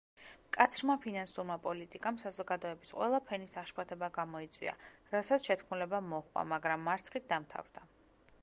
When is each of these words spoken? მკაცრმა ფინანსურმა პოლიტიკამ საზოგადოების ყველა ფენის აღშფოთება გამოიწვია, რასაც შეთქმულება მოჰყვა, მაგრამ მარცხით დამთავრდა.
მკაცრმა 0.43 0.93
ფინანსურმა 1.01 1.57
პოლიტიკამ 1.65 2.15
საზოგადოების 2.23 2.93
ყველა 3.01 3.19
ფენის 3.27 3.53
აღშფოთება 3.63 4.09
გამოიწვია, 4.17 4.73
რასაც 5.17 5.49
შეთქმულება 5.51 6.01
მოჰყვა, 6.07 6.47
მაგრამ 6.55 6.87
მარცხით 6.89 7.33
დამთავრდა. 7.35 7.87